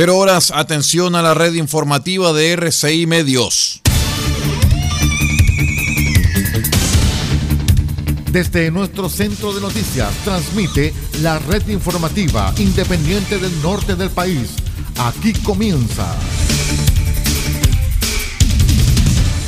[0.00, 3.80] Cero horas, atención a la red informativa de RCI Medios.
[8.30, 14.50] Desde nuestro centro de noticias transmite la red informativa independiente del norte del país.
[14.98, 16.14] Aquí comienza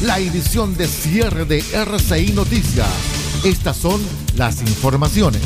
[0.03, 2.89] la edición de cierre de RCI Noticias.
[3.45, 4.01] Estas son
[4.35, 5.43] las informaciones.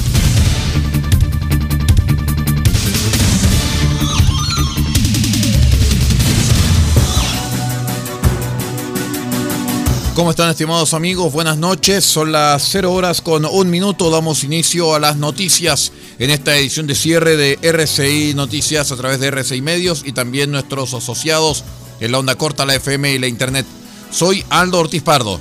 [10.15, 11.33] ¿Cómo están estimados amigos?
[11.33, 12.05] Buenas noches.
[12.05, 14.11] Son las 0 horas con un minuto.
[14.11, 19.19] Damos inicio a las noticias en esta edición de cierre de RCI Noticias a través
[19.19, 21.65] de RCI Medios y también nuestros asociados
[21.99, 23.67] en la onda corta, la FM y la Internet.
[24.13, 25.41] Soy Aldo Ortiz Pardo.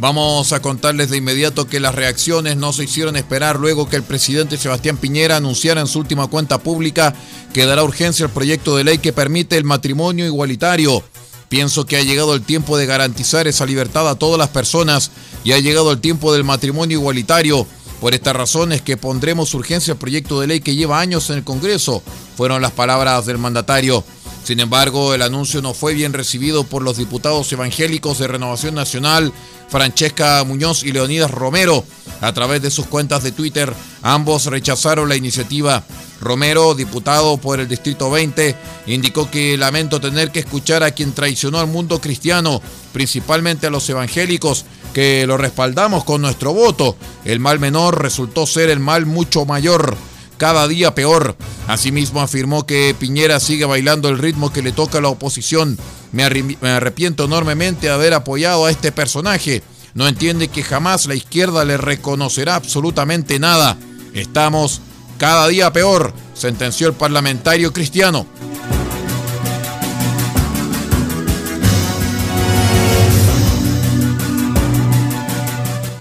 [0.00, 4.04] Vamos a contarles de inmediato que las reacciones no se hicieron esperar luego que el
[4.04, 7.14] presidente Sebastián Piñera anunciara en su última cuenta pública
[7.52, 11.02] que dará urgencia al proyecto de ley que permite el matrimonio igualitario.
[11.48, 15.10] Pienso que ha llegado el tiempo de garantizar esa libertad a todas las personas
[15.42, 17.66] y ha llegado el tiempo del matrimonio igualitario.
[18.00, 21.38] Por esta razón es que pondremos urgencia al proyecto de ley que lleva años en
[21.38, 22.04] el Congreso,
[22.36, 24.04] fueron las palabras del mandatario.
[24.44, 29.32] Sin embargo, el anuncio no fue bien recibido por los diputados evangélicos de Renovación Nacional,
[29.68, 31.84] Francesca Muñoz y Leonidas Romero.
[32.20, 35.84] A través de sus cuentas de Twitter, ambos rechazaron la iniciativa.
[36.20, 38.56] Romero, diputado por el Distrito 20,
[38.86, 42.60] indicó que lamento tener que escuchar a quien traicionó al mundo cristiano,
[42.92, 46.96] principalmente a los evangélicos, que lo respaldamos con nuestro voto.
[47.24, 49.96] El mal menor resultó ser el mal mucho mayor
[50.38, 51.36] cada día peor.
[51.66, 55.78] Asimismo afirmó que Piñera sigue bailando el ritmo que le toca a la oposición.
[56.12, 59.62] Me, arrepiento enormemente de haber apoyado a este personaje.
[59.94, 63.76] No entiende que jamás la izquierda le reconocerá absolutamente nada.
[64.14, 64.80] Estamos
[65.18, 68.26] cada día peor, sentenció el parlamentario cristiano.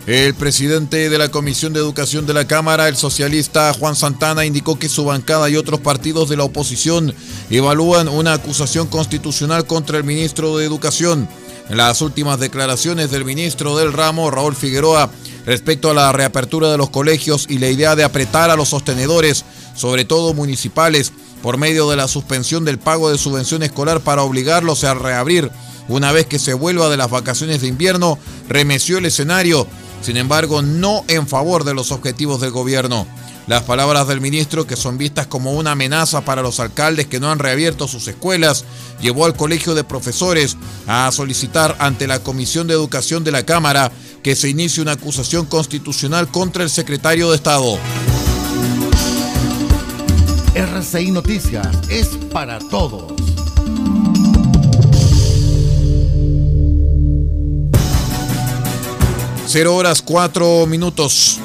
[0.08, 4.80] El presidente de la Comisión de Educación de la Cámara, el socialista Juan Santana, indicó
[4.80, 7.14] que su bancada y otros partidos de la oposición
[7.50, 11.28] evalúan una acusación constitucional contra el ministro de Educación.
[11.70, 15.12] Las últimas declaraciones del ministro del ramo, Raúl Figueroa,
[15.46, 19.44] respecto a la reapertura de los colegios y la idea de apretar a los sostenedores,
[19.76, 21.12] sobre todo municipales,
[21.44, 25.52] por medio de la suspensión del pago de subvención escolar para obligarlos a reabrir
[25.90, 28.18] una vez que se vuelva de las vacaciones de invierno,
[28.50, 29.68] remeció el escenario
[30.02, 33.08] sin embargo, no en favor de los objetivos del gobierno.
[33.48, 37.32] Las palabras del ministro, que son vistas como una amenaza para los alcaldes que no
[37.32, 38.66] han reabierto sus escuelas,
[39.02, 43.90] llevó al Colegio de Profesores a solicitar ante la Comisión de Educación de la Cámara
[44.22, 47.80] que se inicie una acusación constitucional contra el secretario de Estado.
[50.54, 53.27] RCI Noticias es para todos.
[59.60, 61.40] Cero horas cuatro minutos.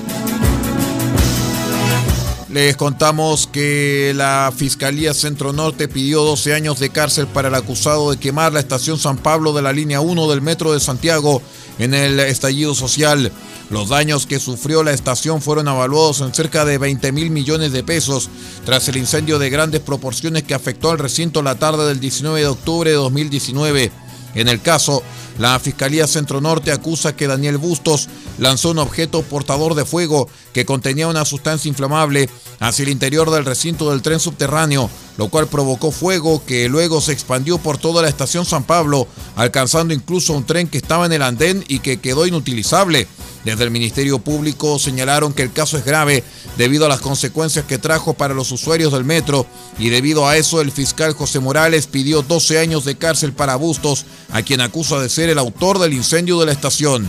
[2.50, 8.10] Les contamos que la Fiscalía Centro Norte pidió 12 años de cárcel para el acusado
[8.10, 11.40] de quemar la estación San Pablo de la línea 1 del Metro de Santiago
[11.78, 13.32] en el estallido social.
[13.70, 17.82] Los daños que sufrió la estación fueron evaluados en cerca de 20 mil millones de
[17.82, 18.28] pesos
[18.66, 22.46] tras el incendio de grandes proporciones que afectó al recinto la tarde del 19 de
[22.46, 23.90] octubre de 2019.
[24.34, 25.02] En el caso,
[25.38, 28.08] la Fiscalía Centro Norte acusa que Daniel Bustos
[28.38, 32.28] lanzó un objeto portador de fuego que contenía una sustancia inflamable
[32.60, 37.12] hacia el interior del recinto del tren subterráneo, lo cual provocó fuego que luego se
[37.12, 39.06] expandió por toda la estación San Pablo,
[39.36, 43.08] alcanzando incluso un tren que estaba en el andén y que quedó inutilizable.
[43.44, 46.22] Desde el Ministerio Público señalaron que el caso es grave
[46.56, 49.46] debido a las consecuencias que trajo para los usuarios del metro
[49.78, 54.06] y debido a eso el fiscal José Morales pidió 12 años de cárcel para Bustos,
[54.30, 57.06] a quien acusa de ser el autor del incendio de la estación.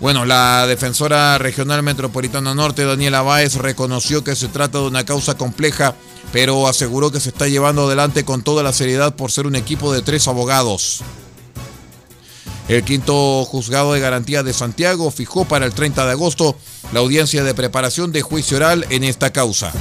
[0.00, 5.36] Bueno, la defensora regional metropolitana norte, Daniela Báez, reconoció que se trata de una causa
[5.36, 5.96] compleja,
[6.32, 9.92] pero aseguró que se está llevando adelante con toda la seriedad por ser un equipo
[9.92, 11.00] de tres abogados.
[12.68, 16.54] El quinto juzgado de garantía de Santiago fijó para el 30 de agosto
[16.92, 19.72] la audiencia de preparación de juicio oral en esta causa.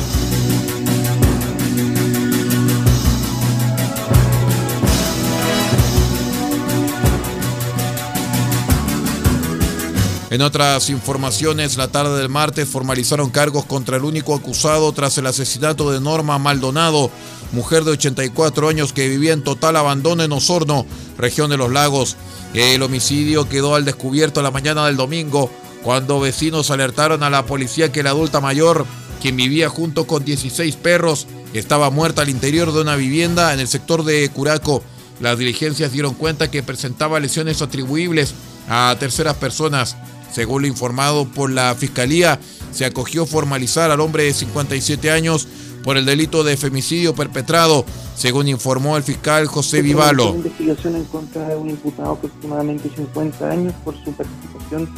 [10.37, 15.25] En otras informaciones, la tarde del martes formalizaron cargos contra el único acusado tras el
[15.25, 17.09] asesinato de Norma Maldonado,
[17.53, 20.85] mujer de 84 años que vivía en total abandono en Osorno,
[21.17, 22.17] región de los lagos.
[22.53, 25.49] El homicidio quedó al descubierto la mañana del domingo,
[25.81, 28.85] cuando vecinos alertaron a la policía que la adulta mayor,
[29.19, 33.67] quien vivía junto con 16 perros, estaba muerta al interior de una vivienda en el
[33.67, 34.83] sector de Curaco.
[35.19, 38.35] Las diligencias dieron cuenta que presentaba lesiones atribuibles
[38.69, 39.97] a terceras personas.
[40.31, 42.39] Según lo informado por la Fiscalía,
[42.71, 45.47] se acogió formalizar al hombre de 57 años
[45.83, 47.85] por el delito de femicidio perpetrado,
[48.15, 50.35] según informó el fiscal José Vivalo.
[50.35, 54.89] investigación en contra de un imputado aproximadamente 50 años por su participación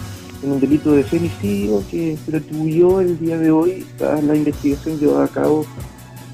[0.41, 4.99] en un delito de femicidio que se atribuyó el día de hoy a la investigación
[4.99, 5.65] llevada a cabo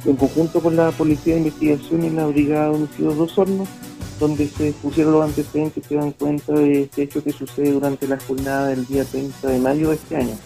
[0.06, 3.68] en conjunto con la Policía de Investigación y la Brigada de Homicidios Dos Hornos
[4.20, 8.20] donde se pusieron los antecedentes que dan cuenta de este hecho que sucede durante la
[8.20, 10.38] jornada del día 30 de mayo de este año,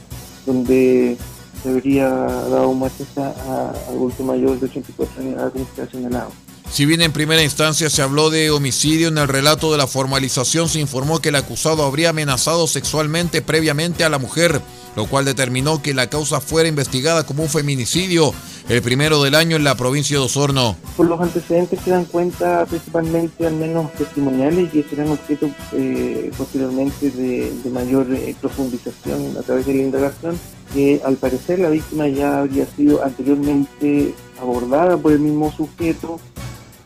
[0.45, 1.17] donde
[1.61, 6.33] se habría dado muerte a adulto mayor de 84 años administración del agua.
[6.71, 10.69] Si bien en primera instancia se habló de homicidio, en el relato de la formalización
[10.69, 14.61] se informó que el acusado habría amenazado sexualmente previamente a la mujer,
[14.95, 18.33] lo cual determinó que la causa fuera investigada como un feminicidio
[18.69, 20.75] el primero del año en la provincia de Osorno.
[20.95, 26.31] Por los antecedentes se dan cuenta principalmente al menos testimoniales y que serán objeto eh,
[26.37, 30.39] posteriormente de, mayor eh, profundización a través de la indagación,
[30.73, 36.19] que al parecer la víctima ya habría sido anteriormente abordada por el mismo sujeto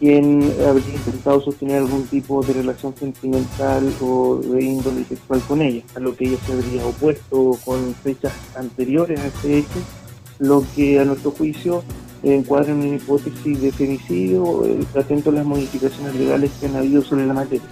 [0.03, 5.81] quien habría intentado sostener algún tipo de relación sentimental o de índole sexual con ella,
[5.95, 9.79] a lo que ella se habría opuesto con fechas anteriores a este hecho
[10.39, 11.85] lo que a nuestro juicio
[12.21, 17.01] encuadra en una hipótesis de femicidio, eh, atento a las modificaciones legales que han habido
[17.01, 17.63] sobre la materia.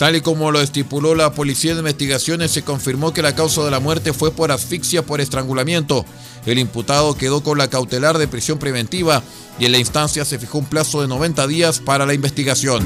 [0.00, 3.70] Tal y como lo estipuló la Policía de Investigaciones, se confirmó que la causa de
[3.70, 6.06] la muerte fue por asfixia por estrangulamiento.
[6.46, 9.22] El imputado quedó con la cautelar de prisión preventiva
[9.58, 12.82] y en la instancia se fijó un plazo de 90 días para la investigación.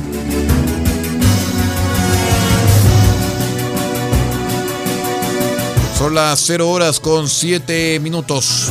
[5.97, 8.71] Son las 0 horas con 7 minutos.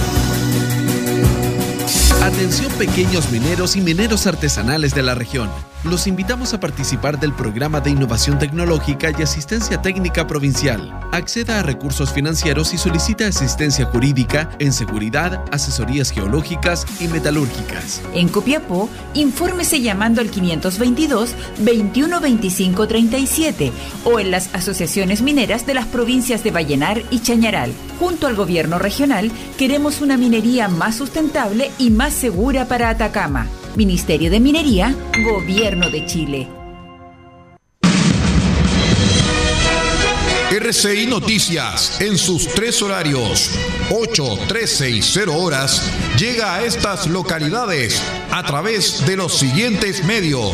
[2.21, 5.49] Atención pequeños mineros y mineros artesanales de la región.
[5.83, 10.97] Los invitamos a participar del programa de innovación tecnológica y asistencia técnica provincial.
[11.11, 18.01] Acceda a recursos financieros y solicita asistencia jurídica en seguridad, asesorías geológicas y metalúrgicas.
[18.13, 23.73] En Copiapó, infórmese llamando al 522 2125 37
[24.05, 27.73] o en las asociaciones mineras de las provincias de Vallenar y Chañaral.
[27.99, 33.47] Junto al gobierno regional, queremos una minería más sustentable y más segura para Atacama.
[33.75, 36.47] Ministerio de Minería, Gobierno de Chile.
[40.51, 43.49] RCI Noticias, en sus tres horarios,
[43.89, 47.99] 8, 13 y 0 horas, llega a estas localidades
[48.29, 50.53] a través de los siguientes medios.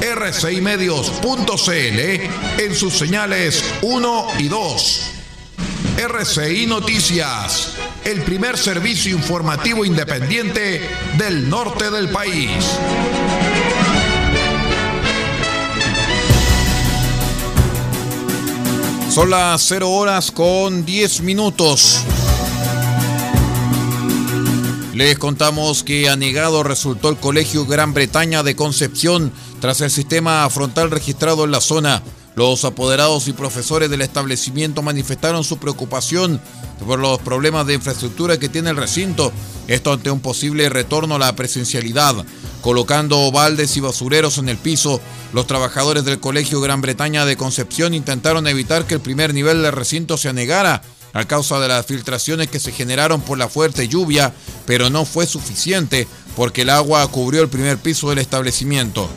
[0.00, 5.10] rcimedios.cl en sus señales 1 y 2.
[5.96, 7.74] RCI Noticias,
[8.04, 10.80] el primer servicio informativo independiente
[11.16, 12.50] del norte del país.
[19.14, 22.00] Son las 0 horas con 10 minutos.
[24.92, 29.32] Les contamos que anegado resultó el Colegio Gran Bretaña de Concepción
[29.64, 32.02] tras el sistema frontal registrado en la zona.
[32.34, 36.38] Los apoderados y profesores del establecimiento manifestaron su preocupación
[36.86, 39.32] por los problemas de infraestructura que tiene el recinto,
[39.66, 42.26] esto ante un posible retorno a la presencialidad.
[42.60, 45.00] Colocando baldes y basureros en el piso,
[45.32, 49.72] los trabajadores del Colegio Gran Bretaña de Concepción intentaron evitar que el primer nivel del
[49.72, 50.82] recinto se anegara
[51.14, 54.34] a causa de las filtraciones que se generaron por la fuerte lluvia,
[54.66, 56.06] pero no fue suficiente
[56.36, 59.08] porque el agua cubrió el primer piso del establecimiento.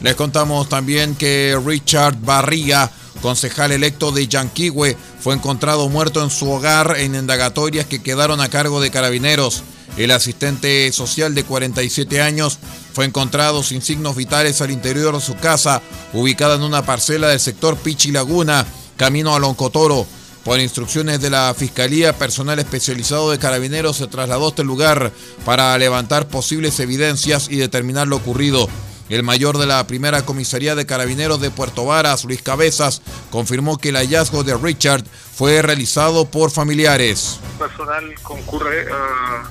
[0.00, 2.90] Les contamos también que Richard Barriga,
[3.20, 8.48] concejal electo de Yanquihue, fue encontrado muerto en su hogar en indagatorias que quedaron a
[8.48, 9.64] cargo de carabineros.
[9.96, 12.60] El asistente social de 47 años
[12.92, 17.40] fue encontrado sin signos vitales al interior de su casa, ubicada en una parcela del
[17.40, 18.64] sector Pichi Laguna,
[18.96, 20.06] camino a Loncotoro.
[20.44, 25.12] Por instrucciones de la Fiscalía, personal especializado de carabineros se trasladó a este lugar
[25.44, 28.68] para levantar posibles evidencias y determinar lo ocurrido.
[29.08, 33.00] El mayor de la primera comisaría de carabineros de Puerto Varas, Luis Cabezas,
[33.30, 35.02] confirmó que el hallazgo de Richard
[35.34, 37.40] fue realizado por familiares.
[37.52, 38.86] El personal concurre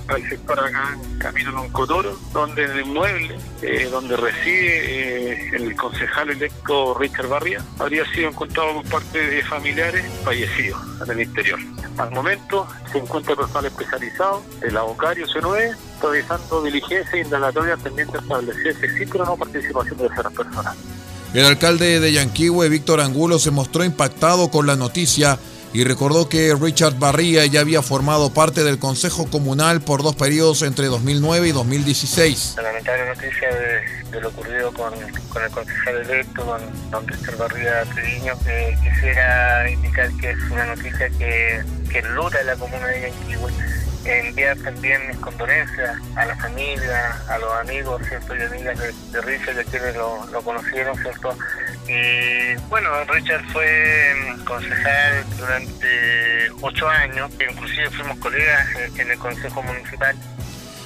[0.09, 5.75] al sector acá en Camino Loncotoro, donde en el inmueble eh, donde reside eh, el
[5.75, 11.59] concejal electo Richard Barria habría sido encontrado por parte de familiares fallecidos en el interior.
[11.97, 18.19] Al momento se encuentra personal especializado, el abocario C9, realizando diligencia e indagatoria pendiente de
[18.19, 20.75] establecerse sí, pero no participación de terceras personas.
[21.33, 25.37] El alcalde de Yanquihue, Víctor Angulo, se mostró impactado con la noticia
[25.73, 30.61] y recordó que Richard Barría ya había formado parte del Consejo Comunal por dos periodos
[30.61, 32.53] entre 2009 y 2016.
[32.55, 33.49] La lamentable noticia
[34.11, 38.33] de, lo ocurrido con, el concejal electo, con don Richard Barría Treviño,
[38.81, 43.51] quisiera indicar que es una noticia que, que luta la comuna de Yanquihue
[44.07, 48.35] enviar también mis condolencias a la familia, a los amigos, ¿cierto?
[48.35, 51.37] Y amigas de, Richard, de quienes lo, lo, conocieron, ¿cierto?
[51.87, 59.63] Y bueno, Richard fue mm, concejal durante ocho años, inclusive fuimos colegas en el Consejo
[59.63, 60.15] Municipal.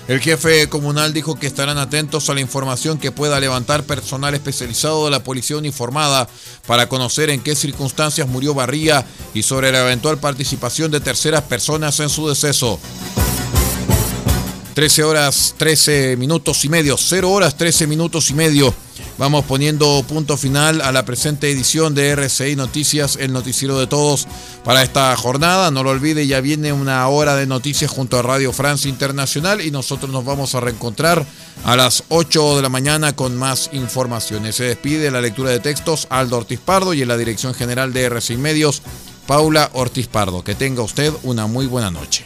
[0.07, 5.05] El jefe comunal dijo que estarán atentos a la información que pueda levantar personal especializado
[5.05, 6.27] de la policía uniformada
[6.65, 11.99] para conocer en qué circunstancias murió Barría y sobre la eventual participación de terceras personas
[11.99, 12.79] en su deceso.
[14.73, 18.73] 13 horas 13 minutos y medio, 0 horas 13 minutos y medio.
[19.17, 24.27] Vamos poniendo punto final a la presente edición de RCI Noticias, el noticiero de todos
[24.63, 25.71] para esta jornada.
[25.71, 29.71] No lo olvide, ya viene una hora de noticias junto a Radio Francia Internacional y
[29.71, 31.25] nosotros nos vamos a reencontrar
[31.65, 34.55] a las 8 de la mañana con más informaciones.
[34.55, 38.05] Se despide la lectura de textos Aldo Ortiz Pardo y en la dirección general de
[38.05, 38.81] RCI Medios,
[39.27, 40.43] Paula Ortiz Pardo.
[40.43, 42.25] Que tenga usted una muy buena noche.